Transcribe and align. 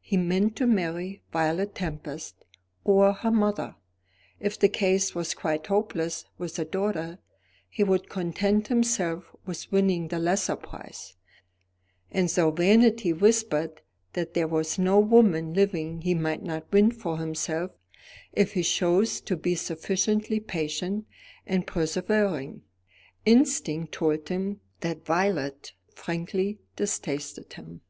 He 0.00 0.16
meant 0.16 0.56
to 0.56 0.66
marry 0.66 1.22
Violet 1.32 1.76
Tempest 1.76 2.44
or 2.82 3.12
her 3.12 3.30
mother. 3.30 3.76
If 4.40 4.58
the 4.58 4.68
case 4.68 5.14
was 5.14 5.34
quite 5.34 5.68
hopeless 5.68 6.24
with 6.36 6.56
the 6.56 6.64
daughter, 6.64 7.20
he 7.68 7.84
would 7.84 8.08
content 8.08 8.66
himself 8.66 9.36
with 9.46 9.70
winning 9.70 10.08
the 10.08 10.18
lesser 10.18 10.56
prize; 10.56 11.14
and 12.10 12.28
though 12.28 12.50
Vanity 12.50 13.12
whispered 13.12 13.80
that 14.14 14.34
there 14.34 14.48
was 14.48 14.80
no 14.80 14.98
woman 14.98 15.54
living 15.54 16.00
he 16.00 16.12
might 16.12 16.42
not 16.42 16.66
win 16.72 16.90
for 16.90 17.18
himself 17.18 17.70
if 18.32 18.54
he 18.54 18.64
chose 18.64 19.20
to 19.20 19.36
be 19.36 19.54
sufficiently 19.54 20.40
patient 20.40 21.06
and 21.46 21.68
persevering, 21.68 22.62
instinct 23.24 23.92
told 23.92 24.28
him 24.28 24.60
that 24.80 25.06
Violet 25.06 25.72
frankly 25.94 26.58
detested 26.74 27.52
him. 27.52 27.82